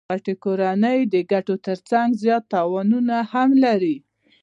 غټي 0.09 0.33
کورنۍ 0.43 0.99
د 1.13 1.15
ګټو 1.31 1.55
ترڅنګ 1.67 2.09
زیات 2.23 2.43
تاوانونه 2.55 3.15
هم 3.31 3.49
لري. 3.63 3.95